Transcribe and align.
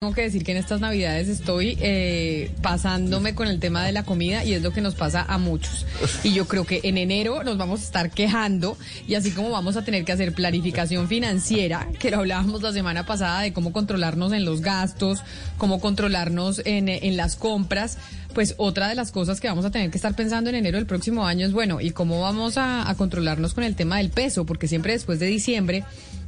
Tengo 0.00 0.14
que 0.14 0.22
decir 0.22 0.44
que 0.44 0.52
en 0.52 0.58
estas 0.58 0.80
navidades 0.80 1.26
estoy 1.26 1.76
eh, 1.80 2.52
pasándome 2.62 3.34
con 3.34 3.48
el 3.48 3.58
tema 3.58 3.84
de 3.84 3.90
la 3.90 4.04
comida 4.04 4.44
y 4.44 4.52
es 4.52 4.62
lo 4.62 4.70
que 4.70 4.80
nos 4.80 4.94
pasa 4.94 5.26
a 5.28 5.38
muchos. 5.38 5.86
Y 6.22 6.32
yo 6.32 6.46
creo 6.46 6.64
que 6.64 6.78
en 6.84 6.98
enero 6.98 7.42
nos 7.42 7.58
vamos 7.58 7.80
a 7.80 7.82
estar 7.82 8.10
quejando 8.12 8.78
y 9.08 9.16
así 9.16 9.32
como 9.32 9.50
vamos 9.50 9.76
a 9.76 9.82
tener 9.82 10.04
que 10.04 10.12
hacer 10.12 10.34
planificación 10.34 11.08
financiera, 11.08 11.88
que 11.98 12.12
lo 12.12 12.18
hablábamos 12.18 12.62
la 12.62 12.72
semana 12.72 13.06
pasada 13.06 13.40
de 13.40 13.52
cómo 13.52 13.72
controlarnos 13.72 14.32
en 14.32 14.44
los 14.44 14.60
gastos, 14.60 15.24
cómo 15.56 15.80
controlarnos 15.80 16.62
en, 16.64 16.88
en 16.88 17.16
las 17.16 17.34
compras, 17.34 17.98
pues 18.34 18.54
otra 18.56 18.86
de 18.86 18.94
las 18.94 19.10
cosas 19.10 19.40
que 19.40 19.48
vamos 19.48 19.64
a 19.64 19.72
tener 19.72 19.90
que 19.90 19.98
estar 19.98 20.14
pensando 20.14 20.48
en 20.48 20.54
enero 20.54 20.76
del 20.76 20.86
próximo 20.86 21.26
año 21.26 21.44
es, 21.44 21.52
bueno, 21.52 21.80
¿y 21.80 21.90
cómo 21.90 22.20
vamos 22.20 22.56
a, 22.56 22.88
a 22.88 22.94
controlarnos 22.94 23.52
con 23.52 23.64
el 23.64 23.74
tema 23.74 23.96
del 23.96 24.10
peso? 24.10 24.46
Porque 24.46 24.68
siempre 24.68 24.92
después 24.92 25.18
de 25.18 25.26
diciembre 25.26 25.82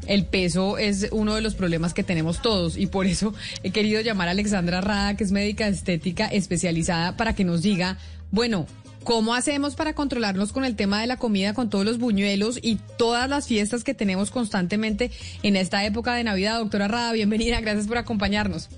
el 0.07 0.27
peso 0.27 0.79
es 0.79 1.09
uno 1.13 1.35
de 1.35 1.41
los 1.41 1.55
problemas 1.55 1.95
que 1.95 2.03
tenemos 2.03 2.43
todos 2.43 2.77
y 2.77 2.87
por 2.87 3.07
eso 3.07 3.35
he 3.63 3.71
querido 3.71 4.01
llamar 4.01 4.29
a 4.29 4.33
Alexandra 4.33 4.81
Rada, 4.81 5.17
que 5.17 5.25
es 5.25 5.33
médica 5.33 5.69
estética 5.69 6.27
especializada, 6.27 7.17
para 7.17 7.35
que 7.35 7.45
nos 7.45 7.63
diga, 7.63 7.99
bueno, 8.31 8.67
¿Cómo 9.05 9.33
hacemos 9.33 9.77
para 9.77 9.95
controlarnos 9.95 10.53
con 10.53 10.63
el 10.67 10.77
tema 10.77 11.01
de 11.01 11.07
la 11.07 11.17
comida, 11.17 11.55
con 11.55 11.71
todos 11.71 11.87
los 11.87 11.99
buñuelos 11.99 12.59
y 12.63 12.77
todas 12.99 13.31
las 13.31 13.49
fiestas 13.49 13.83
que 13.83 13.95
tenemos 13.95 14.31
constantemente 14.31 15.11
en 15.43 15.57
esta 15.57 15.83
época 15.87 16.15
de 16.15 16.23
Navidad? 16.23 16.59
Doctora 16.59 16.87
Rada, 16.87 17.13
bienvenida, 17.13 17.63
gracias 17.63 17.89
por 17.89 17.97
acompañarnos. 17.97 18.69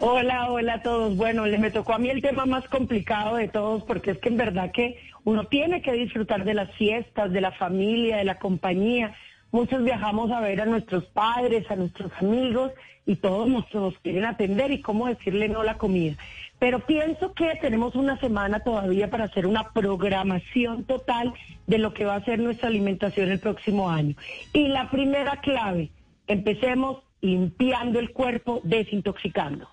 Hola, 0.00 0.50
hola 0.50 0.74
a 0.74 0.82
todos. 0.82 1.16
Bueno, 1.16 1.44
me 1.44 1.70
tocó 1.70 1.94
a 1.94 1.98
mí 1.98 2.10
el 2.10 2.20
tema 2.20 2.44
más 2.44 2.68
complicado 2.68 3.36
de 3.36 3.48
todos 3.48 3.82
porque 3.84 4.10
es 4.10 4.18
que 4.18 4.28
en 4.28 4.36
verdad 4.36 4.70
que 4.70 4.98
uno 5.24 5.46
tiene 5.46 5.80
que 5.80 5.92
disfrutar 5.92 6.44
de 6.44 6.52
las 6.52 6.70
fiestas, 6.72 7.32
de 7.32 7.40
la 7.40 7.52
familia, 7.52 8.18
de 8.18 8.24
la 8.24 8.38
compañía, 8.38 9.14
Muchos 9.54 9.84
viajamos 9.84 10.32
a 10.32 10.40
ver 10.40 10.60
a 10.62 10.66
nuestros 10.66 11.04
padres, 11.04 11.70
a 11.70 11.76
nuestros 11.76 12.10
amigos 12.18 12.72
y 13.06 13.14
todos 13.14 13.48
nos, 13.48 13.96
quieren 13.98 14.24
atender 14.24 14.72
y 14.72 14.80
cómo 14.80 15.06
decirle 15.06 15.48
no 15.48 15.60
a 15.60 15.64
la 15.64 15.78
comida. 15.78 16.16
Pero 16.58 16.80
pienso 16.80 17.34
que 17.34 17.54
tenemos 17.60 17.94
una 17.94 18.18
semana 18.18 18.64
todavía 18.64 19.10
para 19.10 19.26
hacer 19.26 19.46
una 19.46 19.70
programación 19.70 20.82
total 20.82 21.34
de 21.68 21.78
lo 21.78 21.94
que 21.94 22.04
va 22.04 22.16
a 22.16 22.24
ser 22.24 22.40
nuestra 22.40 22.66
alimentación 22.66 23.30
el 23.30 23.38
próximo 23.38 23.88
año. 23.88 24.16
Y 24.52 24.66
la 24.66 24.90
primera 24.90 25.40
clave, 25.40 25.92
empecemos 26.26 27.04
limpiando 27.20 28.00
el 28.00 28.10
cuerpo, 28.10 28.60
desintoxicando. 28.64 29.68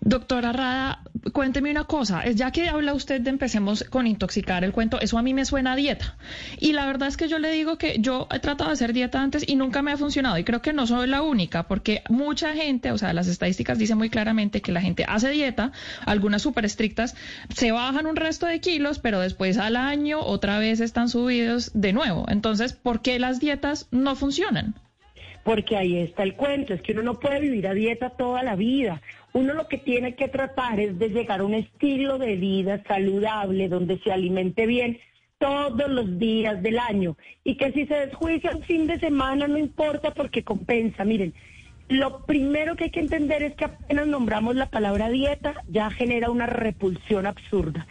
Doctora 0.00 0.52
Rada, 0.52 1.02
cuénteme 1.32 1.70
una 1.70 1.84
cosa, 1.84 2.24
ya 2.30 2.50
que 2.50 2.68
habla 2.68 2.94
usted 2.94 3.20
de 3.20 3.30
empecemos 3.30 3.84
con 3.84 4.06
intoxicar 4.06 4.64
el 4.64 4.72
cuento, 4.72 5.00
eso 5.00 5.18
a 5.18 5.22
mí 5.22 5.34
me 5.34 5.44
suena 5.44 5.76
dieta. 5.76 6.16
Y 6.58 6.72
la 6.72 6.86
verdad 6.86 7.08
es 7.08 7.16
que 7.16 7.28
yo 7.28 7.38
le 7.38 7.50
digo 7.50 7.78
que 7.78 7.98
yo 8.00 8.26
he 8.32 8.38
tratado 8.38 8.70
de 8.70 8.74
hacer 8.74 8.92
dieta 8.92 9.22
antes 9.22 9.44
y 9.46 9.56
nunca 9.56 9.82
me 9.82 9.92
ha 9.92 9.96
funcionado 9.96 10.38
y 10.38 10.44
creo 10.44 10.62
que 10.62 10.72
no 10.72 10.86
soy 10.86 11.06
la 11.06 11.22
única 11.22 11.64
porque 11.68 12.02
mucha 12.08 12.54
gente, 12.54 12.92
o 12.92 12.98
sea, 12.98 13.12
las 13.12 13.28
estadísticas 13.28 13.78
dicen 13.78 13.98
muy 13.98 14.10
claramente 14.10 14.60
que 14.60 14.72
la 14.72 14.80
gente 14.80 15.04
hace 15.06 15.30
dieta, 15.30 15.72
algunas 16.04 16.42
súper 16.42 16.64
estrictas, 16.64 17.14
se 17.54 17.72
bajan 17.72 18.06
un 18.06 18.16
resto 18.16 18.46
de 18.46 18.60
kilos, 18.60 18.98
pero 18.98 19.20
después 19.20 19.58
al 19.58 19.76
año 19.76 20.20
otra 20.20 20.58
vez 20.58 20.80
están 20.80 21.08
subidos 21.08 21.70
de 21.74 21.92
nuevo. 21.92 22.26
Entonces, 22.28 22.72
¿por 22.72 23.02
qué 23.02 23.18
las 23.18 23.40
dietas 23.40 23.86
no 23.90 24.16
funcionan? 24.16 24.74
Porque 25.48 25.78
ahí 25.78 25.96
está 25.96 26.24
el 26.24 26.34
cuento, 26.34 26.74
es 26.74 26.82
que 26.82 26.92
uno 26.92 27.00
no 27.00 27.20
puede 27.20 27.40
vivir 27.40 27.66
a 27.68 27.72
dieta 27.72 28.10
toda 28.10 28.42
la 28.42 28.54
vida. 28.54 29.00
Uno 29.32 29.54
lo 29.54 29.66
que 29.66 29.78
tiene 29.78 30.14
que 30.14 30.28
tratar 30.28 30.78
es 30.78 30.98
de 30.98 31.08
llegar 31.08 31.40
a 31.40 31.44
un 31.44 31.54
estilo 31.54 32.18
de 32.18 32.36
vida 32.36 32.82
saludable, 32.86 33.70
donde 33.70 33.98
se 34.00 34.12
alimente 34.12 34.66
bien 34.66 34.98
todos 35.38 35.88
los 35.88 36.18
días 36.18 36.62
del 36.62 36.78
año 36.78 37.16
y 37.44 37.56
que 37.56 37.72
si 37.72 37.86
se 37.86 37.94
desjuicia 37.94 38.50
un 38.54 38.62
fin 38.62 38.86
de 38.86 39.00
semana 39.00 39.48
no 39.48 39.56
importa 39.56 40.12
porque 40.12 40.44
compensa. 40.44 41.06
Miren, 41.06 41.32
lo 41.88 42.26
primero 42.26 42.76
que 42.76 42.84
hay 42.84 42.90
que 42.90 43.00
entender 43.00 43.42
es 43.42 43.54
que 43.54 43.64
apenas 43.64 44.06
nombramos 44.06 44.54
la 44.54 44.66
palabra 44.66 45.08
dieta 45.08 45.54
ya 45.66 45.88
genera 45.90 46.30
una 46.30 46.44
repulsión 46.44 47.24
absurda. 47.24 47.86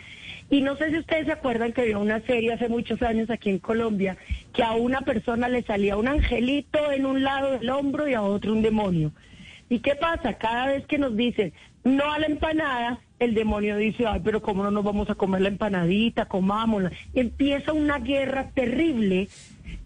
Y 0.52 0.62
no 0.62 0.78
sé 0.78 0.92
si 0.92 1.00
ustedes 1.00 1.26
se 1.26 1.32
acuerdan 1.32 1.74
que 1.74 1.82
había 1.82 1.98
una 1.98 2.22
serie 2.22 2.54
hace 2.54 2.70
muchos 2.70 3.02
años 3.02 3.32
aquí 3.32 3.50
en 3.50 3.58
Colombia 3.58 4.16
que 4.58 4.64
a 4.64 4.72
una 4.72 5.02
persona 5.02 5.48
le 5.50 5.62
salía 5.62 5.98
un 5.98 6.08
angelito 6.08 6.92
en 6.92 7.06
un 7.06 7.22
lado 7.24 7.52
del 7.60 7.70
hombro 7.70 8.08
y 8.08 8.16
a 8.16 8.24
otro 8.24 8.54
un 8.54 8.64
demonio. 8.64 9.12
¿Y 9.70 9.80
qué 9.80 9.94
pasa? 9.94 10.34
Cada 10.34 10.66
vez 10.66 10.84
que 10.88 10.98
nos 10.98 11.16
dicen 11.16 11.54
no 11.84 12.12
a 12.12 12.18
la 12.18 12.26
empanada, 12.26 13.00
el 13.20 13.36
demonio 13.36 13.78
dice, 13.78 14.08
ay, 14.08 14.20
pero 14.24 14.42
¿cómo 14.42 14.64
no 14.64 14.72
nos 14.72 14.84
vamos 14.84 15.12
a 15.12 15.16
comer 15.16 15.42
la 15.42 15.50
empanadita? 15.50 16.26
Comámosla. 16.26 16.92
Y 17.14 17.20
empieza 17.20 17.72
una 17.72 18.00
guerra 18.00 18.50
terrible 18.50 19.30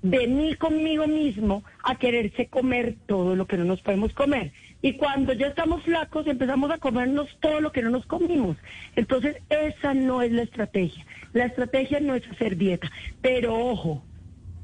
de 0.04 0.28
mí 0.28 0.56
conmigo 0.56 1.06
mismo 1.06 1.66
a 1.84 1.96
quererse 1.96 2.48
comer 2.48 2.96
todo 3.08 3.36
lo 3.36 3.48
que 3.48 3.58
no 3.58 3.66
nos 3.66 3.82
podemos 3.82 4.14
comer. 4.14 4.54
Y 4.82 4.94
cuando 4.94 5.34
ya 5.34 5.48
estamos 5.48 5.84
flacos 5.84 6.28
empezamos 6.28 6.72
a 6.72 6.78
comernos 6.78 7.28
todo 7.42 7.60
lo 7.60 7.74
que 7.74 7.82
no 7.82 7.90
nos 7.90 8.06
comimos. 8.06 8.56
Entonces 8.96 9.36
esa 9.50 9.94
no 9.94 10.22
es 10.22 10.32
la 10.32 10.44
estrategia. 10.44 11.06
La 11.34 11.44
estrategia 11.44 12.00
no 12.00 12.16
es 12.16 12.26
hacer 12.30 12.56
dieta. 12.56 12.90
Pero 13.22 13.54
ojo, 13.54 14.02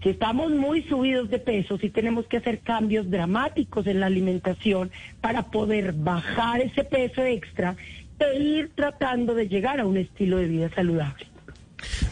si 0.04 0.10
estamos 0.10 0.52
muy 0.52 0.84
subidos 0.84 1.30
de 1.30 1.40
peso, 1.40 1.78
sí 1.78 1.90
tenemos 1.90 2.28
que 2.28 2.38
hacer 2.38 2.60
cambios 2.60 3.10
dramáticos 3.10 3.88
en 3.88 4.00
la 4.00 4.06
alimentación 4.06 4.92
para 5.22 5.44
poder 5.44 5.94
bajar 5.94 6.62
ese 6.62 6.84
peso 6.84 7.24
extra 7.24 7.76
e 8.20 8.40
ir 8.40 8.72
tratando 8.76 9.34
de 9.34 9.48
llegar 9.48 9.80
a 9.80 9.86
un 9.86 9.98
estilo 9.98 10.38
de 10.38 10.48
vida 10.48 10.70
saludable. 10.74 11.26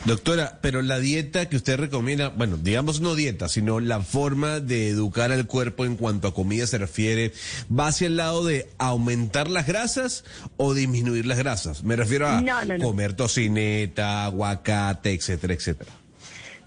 Doctora, 0.05 0.59
pero 0.61 0.83
la 0.83 0.99
dieta 0.99 1.49
que 1.49 1.55
usted 1.55 1.77
recomienda, 1.77 2.29
bueno, 2.29 2.57
digamos 2.57 3.01
no 3.01 3.15
dieta, 3.15 3.49
sino 3.49 3.79
la 3.79 4.01
forma 4.01 4.59
de 4.59 4.89
educar 4.89 5.31
al 5.31 5.47
cuerpo 5.47 5.85
en 5.85 5.95
cuanto 5.95 6.27
a 6.27 6.33
comida 6.33 6.67
se 6.67 6.77
refiere, 6.77 7.33
¿va 7.71 7.87
hacia 7.87 8.07
el 8.07 8.17
lado 8.17 8.45
de 8.45 8.69
aumentar 8.77 9.49
las 9.49 9.65
grasas 9.65 10.23
o 10.57 10.75
disminuir 10.75 11.25
las 11.25 11.39
grasas? 11.39 11.83
Me 11.83 11.95
refiero 11.95 12.27
a 12.27 12.43
comer 12.81 13.13
tocineta, 13.13 14.25
aguacate, 14.25 15.13
etcétera, 15.13 15.55
etcétera. 15.55 15.91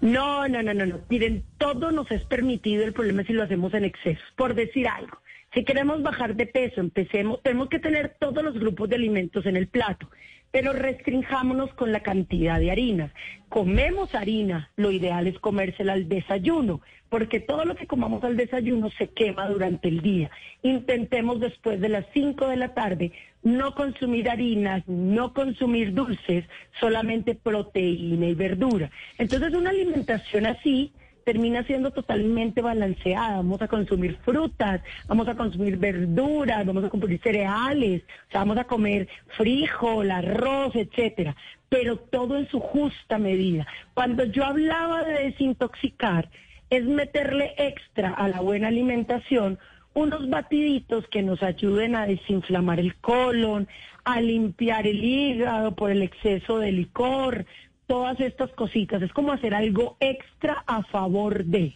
No, 0.01 0.47
no, 0.47 0.63
no, 0.63 0.73
no, 0.73 0.85
no. 0.85 0.99
Miren, 1.09 1.43
todo 1.57 1.91
nos 1.91 2.09
es 2.11 2.23
permitido, 2.23 2.83
el 2.83 2.93
problema 2.93 3.21
es 3.21 3.27
si 3.27 3.33
lo 3.33 3.43
hacemos 3.43 3.73
en 3.73 3.83
exceso. 3.83 4.21
Por 4.35 4.55
decir 4.55 4.87
algo, 4.87 5.19
si 5.53 5.63
queremos 5.65 6.01
bajar 6.01 6.35
de 6.35 6.45
peso, 6.45 6.79
empecemos, 6.79 7.41
tenemos 7.43 7.69
que 7.69 7.79
tener 7.79 8.15
todos 8.19 8.43
los 8.43 8.57
grupos 8.57 8.89
de 8.89 8.95
alimentos 8.95 9.45
en 9.45 9.57
el 9.57 9.67
plato 9.67 10.09
pero 10.51 10.73
restringámonos 10.73 11.73
con 11.73 11.91
la 11.91 12.01
cantidad 12.01 12.59
de 12.59 12.71
harinas. 12.71 13.11
Comemos 13.49 14.15
harina, 14.15 14.71
lo 14.75 14.91
ideal 14.91 15.27
es 15.27 15.39
comérsela 15.39 15.93
al 15.93 16.09
desayuno, 16.09 16.81
porque 17.09 17.39
todo 17.39 17.65
lo 17.65 17.75
que 17.75 17.87
comamos 17.87 18.23
al 18.23 18.37
desayuno 18.37 18.89
se 18.91 19.09
quema 19.09 19.47
durante 19.47 19.87
el 19.87 20.01
día. 20.01 20.29
Intentemos 20.61 21.39
después 21.39 21.79
de 21.79 21.89
las 21.89 22.05
5 22.13 22.47
de 22.47 22.57
la 22.57 22.73
tarde 22.73 23.11
no 23.41 23.73
consumir 23.73 24.29
harinas, 24.29 24.87
no 24.87 25.33
consumir 25.33 25.93
dulces, 25.93 26.45
solamente 26.79 27.35
proteína 27.35 28.27
y 28.27 28.35
verdura. 28.35 28.91
Entonces 29.17 29.53
una 29.53 29.69
alimentación 29.69 30.45
así 30.45 30.91
termina 31.29 31.63
siendo 31.63 31.91
totalmente 31.91 32.59
balanceada. 32.59 33.35
Vamos 33.35 33.61
a 33.61 33.67
consumir 33.67 34.17
frutas, 34.25 34.81
vamos 35.07 35.27
a 35.27 35.35
consumir 35.35 35.77
verduras, 35.77 36.65
vamos 36.65 36.83
a 36.83 36.89
consumir 36.89 37.21
cereales, 37.21 38.01
vamos 38.33 38.57
a 38.57 38.63
comer 38.63 39.07
frijol, 39.37 40.09
arroz, 40.09 40.75
etcétera, 40.75 41.35
pero 41.69 41.97
todo 41.97 42.35
en 42.35 42.49
su 42.49 42.59
justa 42.59 43.19
medida. 43.19 43.67
Cuando 43.93 44.23
yo 44.23 44.43
hablaba 44.43 45.03
de 45.03 45.25
desintoxicar, 45.25 46.31
es 46.71 46.83
meterle 46.85 47.53
extra 47.59 48.09
a 48.09 48.27
la 48.27 48.41
buena 48.41 48.69
alimentación 48.69 49.59
unos 49.93 50.31
batiditos 50.31 51.07
que 51.09 51.21
nos 51.21 51.43
ayuden 51.43 51.95
a 51.95 52.07
desinflamar 52.07 52.79
el 52.79 52.95
colon, 52.95 53.67
a 54.03 54.19
limpiar 54.19 54.87
el 54.87 55.03
hígado 55.03 55.75
por 55.75 55.91
el 55.91 56.01
exceso 56.01 56.57
de 56.57 56.71
licor, 56.71 57.45
todas 57.89 58.19
estas 58.19 58.51
cositas. 58.51 59.01
Es 59.01 59.11
como 59.11 59.33
hacer 59.33 59.53
algo 59.53 59.97
extra 59.99 60.63
a 60.67 60.83
favor 60.83 61.43
de. 61.43 61.75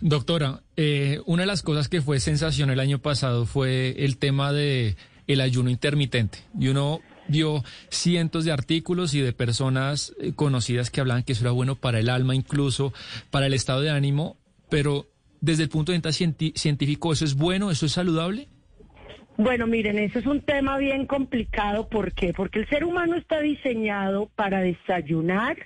Doctora, 0.00 0.62
eh, 0.76 1.20
una 1.26 1.42
de 1.42 1.46
las 1.46 1.62
cosas 1.62 1.88
que 1.88 2.00
fue 2.00 2.20
sensación 2.20 2.70
el 2.70 2.80
año 2.80 3.00
pasado 3.00 3.44
fue 3.44 3.94
el 4.04 4.16
tema 4.16 4.52
de 4.52 4.96
el 5.26 5.40
ayuno 5.42 5.68
intermitente. 5.68 6.38
Y 6.58 6.68
uno 6.68 7.00
vio 7.28 7.62
cientos 7.90 8.44
de 8.44 8.52
artículos 8.52 9.12
y 9.12 9.20
de 9.20 9.32
personas 9.34 10.14
eh, 10.20 10.32
conocidas 10.34 10.90
que 10.90 11.00
hablaban 11.00 11.22
que 11.22 11.32
eso 11.32 11.44
era 11.44 11.50
bueno 11.50 11.76
para 11.76 12.00
el 12.00 12.08
alma, 12.08 12.34
incluso 12.34 12.94
para 13.30 13.46
el 13.46 13.52
estado 13.52 13.82
de 13.82 13.90
ánimo, 13.90 14.38
pero 14.70 15.06
desde 15.42 15.64
el 15.64 15.68
punto 15.68 15.92
de 15.92 15.98
vista 15.98 16.12
científico, 16.12 17.12
¿eso 17.12 17.26
es 17.26 17.34
bueno? 17.34 17.70
¿Eso 17.70 17.84
es 17.84 17.92
saludable? 17.92 18.48
Bueno, 19.38 19.66
miren, 19.66 19.98
eso 19.98 20.18
es 20.18 20.24
un 20.24 20.40
tema 20.40 20.78
bien 20.78 21.06
complicado. 21.06 21.90
¿Por 21.90 22.12
qué? 22.12 22.32
Porque 22.32 22.60
el 22.60 22.68
ser 22.68 22.84
humano 22.84 23.16
está 23.16 23.40
diseñado 23.40 24.30
para 24.34 24.60
desayunar, 24.60 25.58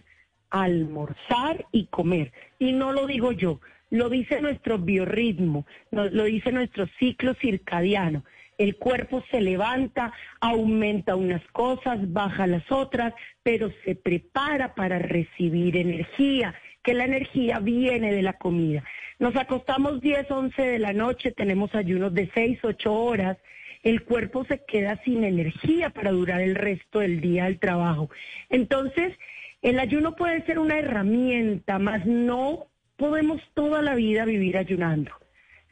almorzar 0.50 1.66
y 1.70 1.86
comer. 1.86 2.32
Y 2.58 2.72
no 2.72 2.92
lo 2.92 3.06
digo 3.06 3.30
yo, 3.30 3.60
lo 3.90 4.08
dice 4.08 4.40
nuestro 4.40 4.78
biorritmo, 4.78 5.66
lo 5.92 6.24
dice 6.24 6.50
nuestro 6.50 6.88
ciclo 6.98 7.34
circadiano. 7.34 8.24
El 8.58 8.74
cuerpo 8.76 9.22
se 9.30 9.40
levanta, 9.40 10.12
aumenta 10.40 11.14
unas 11.14 11.42
cosas, 11.52 12.12
baja 12.12 12.48
las 12.48 12.70
otras, 12.72 13.14
pero 13.44 13.70
se 13.84 13.94
prepara 13.94 14.74
para 14.74 14.98
recibir 14.98 15.76
energía 15.76 16.54
que 16.82 16.94
la 16.94 17.04
energía 17.04 17.58
viene 17.58 18.12
de 18.12 18.22
la 18.22 18.34
comida. 18.34 18.84
Nos 19.18 19.36
acostamos 19.36 20.00
10, 20.00 20.30
11 20.30 20.62
de 20.62 20.78
la 20.78 20.92
noche, 20.92 21.32
tenemos 21.32 21.74
ayunos 21.74 22.14
de 22.14 22.30
6, 22.32 22.60
8 22.62 22.92
horas, 22.92 23.36
el 23.82 24.02
cuerpo 24.04 24.44
se 24.44 24.64
queda 24.64 25.00
sin 25.04 25.24
energía 25.24 25.90
para 25.90 26.10
durar 26.10 26.40
el 26.40 26.54
resto 26.54 27.00
del 27.00 27.20
día 27.20 27.44
del 27.44 27.58
trabajo. 27.58 28.10
Entonces, 28.48 29.14
el 29.62 29.78
ayuno 29.78 30.16
puede 30.16 30.44
ser 30.46 30.58
una 30.58 30.78
herramienta, 30.78 31.78
mas 31.78 32.06
no 32.06 32.66
podemos 32.96 33.40
toda 33.54 33.82
la 33.82 33.94
vida 33.94 34.24
vivir 34.24 34.56
ayunando. 34.56 35.12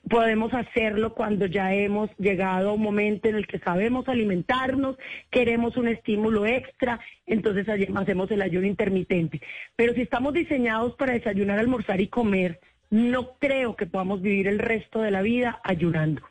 Podemos 0.08 0.54
hacerlo 0.54 1.14
cuando 1.14 1.46
ya 1.46 1.74
hemos 1.74 2.10
llegado 2.18 2.70
a 2.70 2.72
un 2.72 2.82
momento 2.82 3.28
en 3.28 3.34
el 3.34 3.46
que 3.46 3.58
sabemos 3.58 4.08
alimentarnos, 4.08 4.96
queremos 5.30 5.76
un 5.76 5.88
estímulo 5.88 6.46
extra, 6.46 7.00
entonces 7.26 7.66
hacemos 7.94 8.30
el 8.30 8.42
ayuno 8.42 8.66
intermitente. 8.66 9.40
Pero 9.76 9.94
si 9.94 10.02
estamos 10.02 10.34
diseñados 10.34 10.94
para 10.94 11.14
desayunar, 11.14 11.58
almorzar 11.58 12.00
y 12.00 12.08
comer, 12.08 12.60
no 12.90 13.34
creo 13.38 13.76
que 13.76 13.86
podamos 13.86 14.22
vivir 14.22 14.46
el 14.46 14.58
resto 14.58 15.00
de 15.00 15.10
la 15.10 15.22
vida 15.22 15.60
ayunando. 15.64 16.22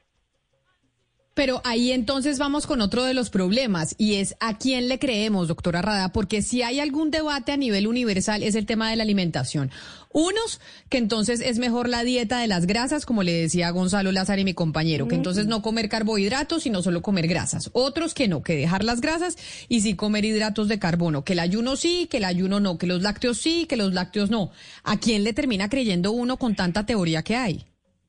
Pero 1.37 1.61
ahí 1.65 1.91
entonces 1.91 2.39
vamos 2.39 2.65
con 2.65 2.81
otro 2.81 3.03
de 3.03 3.13
los 3.13 3.29
problemas 3.29 3.93
y 3.99 4.15
es 4.15 4.35
a 4.39 4.57
quién 4.57 4.87
le 4.87 4.97
creemos, 4.97 5.47
doctora 5.47 5.83
Rada, 5.83 6.11
porque 6.11 6.41
si 6.41 6.63
hay 6.63 6.79
algún 6.79 7.11
debate 7.11 7.51
a 7.51 7.57
nivel 7.57 7.85
universal 7.85 8.41
es 8.41 8.55
el 8.55 8.65
tema 8.65 8.89
de 8.89 8.95
la 8.95 9.03
alimentación. 9.03 9.69
Unos, 10.11 10.59
que 10.89 10.97
entonces 10.97 11.41
es 11.41 11.59
mejor 11.59 11.89
la 11.89 12.03
dieta 12.03 12.39
de 12.39 12.47
las 12.47 12.65
grasas, 12.65 13.05
como 13.05 13.21
le 13.21 13.33
decía 13.33 13.69
Gonzalo 13.69 14.11
Lázaro 14.11 14.41
y 14.41 14.45
mi 14.45 14.55
compañero, 14.55 15.07
que 15.07 15.13
entonces 15.13 15.45
no 15.45 15.61
comer 15.61 15.89
carbohidratos, 15.89 16.63
sino 16.63 16.81
solo 16.81 17.03
comer 17.03 17.27
grasas. 17.27 17.69
Otros 17.73 18.15
que 18.15 18.27
no, 18.27 18.41
que 18.41 18.55
dejar 18.55 18.83
las 18.83 18.99
grasas 18.99 19.37
y 19.69 19.81
sí 19.81 19.95
comer 19.95 20.25
hidratos 20.25 20.67
de 20.67 20.79
carbono, 20.79 21.23
que 21.23 21.33
el 21.33 21.39
ayuno 21.39 21.75
sí, 21.75 22.07
que 22.09 22.17
el 22.17 22.25
ayuno 22.25 22.59
no, 22.59 22.79
que 22.79 22.87
los 22.87 23.03
lácteos 23.03 23.37
sí, 23.37 23.67
que 23.69 23.77
los 23.77 23.93
lácteos 23.93 24.31
no. 24.31 24.49
¿A 24.83 24.97
quién 24.97 25.23
le 25.23 25.33
termina 25.33 25.69
creyendo 25.69 26.13
uno 26.13 26.37
con 26.37 26.55
tanta 26.55 26.87
teoría 26.87 27.21
que 27.21 27.35
hay? 27.35 27.65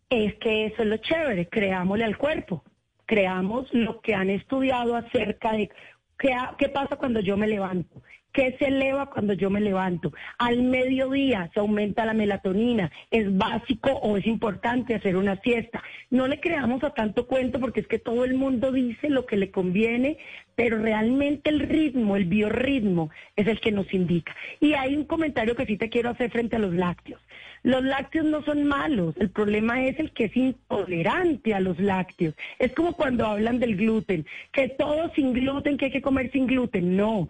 Es 0.09 0.35
que 0.37 0.69
eso 0.69 0.83
es 0.83 0.89
lo 0.89 0.97
chévere, 0.97 1.47
creámosle 1.51 2.07
al 2.07 2.17
cuerpo 2.17 2.65
creamos 3.09 3.67
lo 3.73 4.01
que 4.01 4.15
han 4.15 4.29
estudiado 4.29 4.95
acerca 4.95 5.53
de 5.53 5.71
qué, 6.19 6.37
qué 6.59 6.69
pasa 6.69 6.97
cuando 6.97 7.21
yo 7.21 7.37
me 7.37 7.49
levanto, 7.49 8.03
¿Qué 8.33 8.57
se 8.59 8.67
eleva 8.67 9.11
cuando 9.11 9.33
yo 9.33 9.51
me 9.51 9.61
levanto? 9.61 10.13
Al 10.39 10.63
mediodía 10.63 11.51
se 11.55 11.61
aumenta 11.61 12.05
la 12.05 12.13
melatonina. 12.13 12.93
¿Es 13.11 13.37
básico 13.37 13.91
o 13.91 14.17
es 14.17 14.27
importante 14.27 14.95
hacer 14.95 15.17
una 15.17 15.37
siesta? 15.41 15.83
No 16.11 16.29
le 16.29 16.39
creamos 16.39 16.85
a 16.85 16.91
tanto 16.91 17.27
cuento 17.27 17.59
porque 17.59 17.81
es 17.81 17.87
que 17.87 17.99
todo 17.99 18.25
el 18.25 18.35
mundo 18.35 18.71
dice 18.71 19.09
lo 19.09 19.27
que 19.27 19.37
le 19.37 19.51
conviene, 19.51 20.19
pero 20.55 20.79
realmente 20.79 21.51
el 21.51 21.61
ritmo, 21.61 22.17
el 22.17 22.27
biorritmo 22.27 23.11
es 23.35 23.47
el 23.47 23.61
que 23.61 23.73
nos 23.73 23.93
indica. 23.95 24.35
Y 24.61 24.75
hay 24.75 24.95
un 24.95 25.05
comentario 25.05 25.57
que 25.57 25.67
sí 25.67 25.77
te 25.77 25.89
quiero 25.89 26.11
hacer 26.11 26.31
frente 26.31 26.57
a 26.57 26.61
los 26.61 26.75
lácteos. 26.75 27.21
Los 27.63 27.83
lácteos 27.83 28.27
no 28.27 28.43
son 28.43 28.65
malos, 28.65 29.15
el 29.19 29.31
problema 29.31 29.85
es 29.85 29.99
el 29.99 30.13
que 30.13 30.25
es 30.25 30.37
intolerante 30.37 31.55
a 31.55 31.61
los 31.61 31.79
lácteos. 31.81 32.35
Es 32.59 32.73
como 32.73 32.93
cuando 32.93 33.27
hablan 33.27 33.59
del 33.59 33.77
gluten, 33.77 34.27
que 34.53 34.69
todo 34.69 35.13
sin 35.15 35.33
gluten, 35.33 35.77
que 35.77 35.87
hay 35.87 35.91
que 35.91 36.03
comer 36.03 36.31
sin 36.31 36.47
gluten. 36.47 36.97
No, 36.97 37.29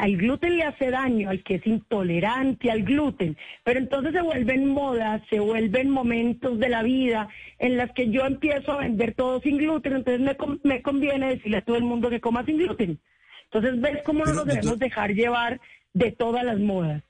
al 0.00 0.16
gluten 0.16 0.56
le 0.56 0.64
hace 0.64 0.90
daño 0.90 1.28
al 1.28 1.42
que 1.42 1.56
es 1.56 1.66
intolerante 1.66 2.70
al 2.70 2.84
gluten, 2.84 3.36
pero 3.64 3.78
entonces 3.78 4.14
se 4.14 4.22
vuelven 4.22 4.66
modas, 4.66 5.20
se 5.28 5.40
vuelven 5.40 5.90
momentos 5.90 6.58
de 6.58 6.70
la 6.70 6.82
vida 6.82 7.28
en 7.58 7.76
las 7.76 7.92
que 7.92 8.10
yo 8.10 8.24
empiezo 8.24 8.72
a 8.72 8.78
vender 8.78 9.14
todo 9.14 9.42
sin 9.42 9.58
gluten, 9.58 9.96
entonces 9.96 10.26
me, 10.64 10.80
conviene 10.80 11.36
decirle 11.36 11.58
a 11.58 11.64
todo 11.64 11.76
el 11.76 11.84
mundo 11.84 12.08
que 12.08 12.18
coma 12.18 12.46
sin 12.46 12.56
gluten. 12.56 12.98
Entonces, 13.44 13.78
¿ves 13.78 13.98
cómo 14.06 14.24
no 14.24 14.32
nos 14.32 14.46
debemos 14.46 14.78
dejar 14.78 15.10
llevar 15.10 15.60
de 15.92 16.12
todas 16.12 16.44
las 16.44 16.58
modas? 16.58 17.02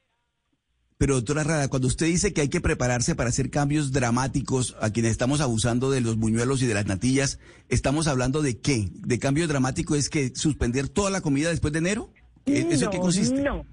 Pero 0.99 1.15
doctora 1.15 1.45
Rada, 1.45 1.69
cuando 1.69 1.87
usted 1.87 2.07
dice 2.07 2.33
que 2.33 2.41
hay 2.41 2.49
que 2.49 2.61
prepararse 2.61 3.15
para 3.15 3.29
hacer 3.29 3.51
cambios 3.51 3.93
dramáticos 3.93 4.77
a 4.81 4.91
quienes 4.91 5.13
estamos 5.13 5.41
abusando 5.41 5.93
de 5.93 6.01
los 6.01 6.17
buñuelos 6.17 6.61
y 6.61 6.67
de 6.67 6.75
las 6.75 6.87
natillas, 6.87 7.39
¿estamos 7.69 8.09
hablando 8.09 8.43
de 8.43 8.59
qué? 8.59 8.89
¿De 8.93 9.21
cambio 9.21 9.47
dramático 9.47 9.95
es 9.95 10.11
que 10.11 10.33
suspender 10.35 10.89
toda 10.89 11.11
la 11.11 11.21
comida 11.21 11.51
después 11.51 11.73
de 11.73 11.79
enero? 11.79 12.13
¿Eso 12.47 12.87
no, 12.87 12.91
qué 12.91 12.99
consiste? 12.99 13.43
No, 13.43 13.67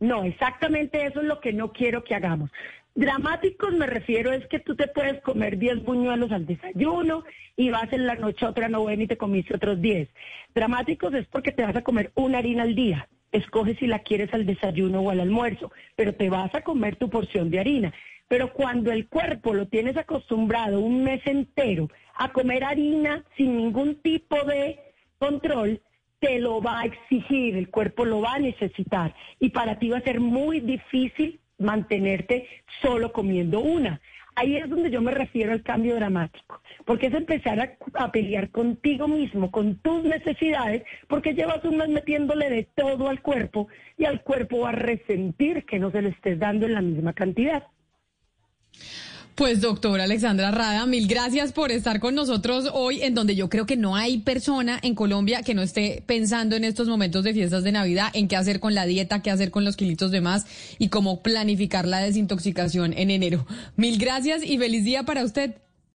no, 0.00 0.24
exactamente 0.24 1.04
eso 1.04 1.20
es 1.20 1.26
lo 1.26 1.40
que 1.40 1.52
no 1.52 1.72
quiero 1.72 2.04
que 2.04 2.14
hagamos. 2.14 2.50
Dramáticos 2.94 3.72
me 3.72 3.86
refiero 3.86 4.32
es 4.32 4.46
que 4.48 4.58
tú 4.58 4.74
te 4.74 4.88
puedes 4.88 5.22
comer 5.22 5.58
10 5.58 5.84
buñuelos 5.84 6.32
al 6.32 6.46
desayuno 6.46 7.24
y 7.56 7.70
vas 7.70 7.92
en 7.92 8.06
la 8.06 8.16
noche 8.16 8.46
otra 8.46 8.68
novena 8.68 9.04
y 9.04 9.06
te 9.06 9.16
comiste 9.16 9.54
otros 9.54 9.80
10. 9.80 10.08
Dramáticos 10.54 11.14
es 11.14 11.26
porque 11.26 11.52
te 11.52 11.62
vas 11.62 11.76
a 11.76 11.82
comer 11.82 12.10
una 12.14 12.38
harina 12.38 12.62
al 12.64 12.74
día. 12.74 13.08
Escoge 13.32 13.76
si 13.76 13.86
la 13.86 14.00
quieres 14.00 14.34
al 14.34 14.44
desayuno 14.44 15.00
o 15.00 15.10
al 15.10 15.20
almuerzo, 15.20 15.70
pero 15.94 16.14
te 16.14 16.28
vas 16.28 16.52
a 16.54 16.62
comer 16.62 16.96
tu 16.96 17.08
porción 17.08 17.50
de 17.50 17.60
harina. 17.60 17.94
Pero 18.26 18.52
cuando 18.52 18.90
el 18.90 19.08
cuerpo 19.08 19.54
lo 19.54 19.66
tienes 19.68 19.96
acostumbrado 19.96 20.80
un 20.80 21.04
mes 21.04 21.20
entero 21.26 21.88
a 22.16 22.32
comer 22.32 22.64
harina 22.64 23.24
sin 23.36 23.56
ningún 23.56 23.96
tipo 23.96 24.36
de 24.44 24.80
control, 25.18 25.80
te 26.20 26.38
lo 26.38 26.60
va 26.62 26.80
a 26.80 26.84
exigir, 26.84 27.56
el 27.56 27.70
cuerpo 27.70 28.04
lo 28.04 28.20
va 28.20 28.34
a 28.34 28.38
necesitar 28.38 29.14
y 29.40 29.50
para 29.50 29.78
ti 29.78 29.88
va 29.88 29.98
a 29.98 30.02
ser 30.02 30.20
muy 30.20 30.60
difícil 30.60 31.40
mantenerte 31.58 32.46
solo 32.82 33.12
comiendo 33.12 33.60
una. 33.60 34.00
Ahí 34.36 34.56
es 34.56 34.68
donde 34.70 34.90
yo 34.90 35.02
me 35.02 35.10
refiero 35.10 35.52
al 35.52 35.62
cambio 35.62 35.96
dramático, 35.96 36.62
porque 36.84 37.08
es 37.08 37.14
empezar 37.14 37.76
a, 37.94 38.12
pelear 38.12 38.50
contigo 38.50 39.08
mismo, 39.08 39.50
con 39.50 39.76
tus 39.78 40.04
necesidades, 40.04 40.84
porque 41.08 41.34
llevas 41.34 41.64
un 41.64 41.78
mes 41.78 41.88
metiéndole 41.88 42.48
de 42.48 42.68
todo 42.74 43.08
al 43.08 43.20
cuerpo 43.20 43.68
y 43.98 44.04
al 44.04 44.22
cuerpo 44.22 44.60
va 44.60 44.70
a 44.70 44.72
resentir 44.72 45.64
que 45.64 45.78
no 45.78 45.90
se 45.90 46.02
le 46.02 46.10
estés 46.10 46.38
dando 46.38 46.66
en 46.66 46.74
la 46.74 46.80
misma 46.80 47.12
cantidad. 47.12 47.64
Pues 49.34 49.60
doctora 49.60 50.04
Alexandra 50.04 50.50
Rada, 50.50 50.84
mil 50.86 51.06
gracias 51.06 51.52
por 51.52 51.72
estar 51.72 51.98
con 51.98 52.14
nosotros 52.14 52.68
hoy, 52.74 53.02
en 53.02 53.14
donde 53.14 53.34
yo 53.34 53.48
creo 53.48 53.64
que 53.64 53.76
no 53.76 53.96
hay 53.96 54.18
persona 54.18 54.78
en 54.82 54.94
Colombia 54.94 55.42
que 55.42 55.54
no 55.54 55.62
esté 55.62 56.02
pensando 56.04 56.56
en 56.56 56.64
estos 56.64 56.88
momentos 56.88 57.24
de 57.24 57.32
fiestas 57.32 57.64
de 57.64 57.72
Navidad, 57.72 58.10
en 58.12 58.28
qué 58.28 58.36
hacer 58.36 58.60
con 58.60 58.74
la 58.74 58.84
dieta, 58.84 59.22
qué 59.22 59.30
hacer 59.30 59.50
con 59.50 59.64
los 59.64 59.76
kilitos 59.76 60.10
de 60.10 60.20
más 60.20 60.46
y 60.78 60.88
cómo 60.88 61.22
planificar 61.22 61.86
la 61.86 62.00
desintoxicación 62.00 62.92
en 62.92 63.10
enero. 63.10 63.46
Mil 63.76 63.98
gracias 63.98 64.42
y 64.44 64.58
feliz 64.58 64.84
día 64.84 65.04
para 65.04 65.24
usted. 65.24 65.54